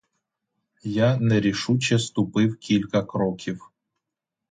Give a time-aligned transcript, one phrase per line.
[0.83, 3.71] Я нерішуче ступив кілька кроків.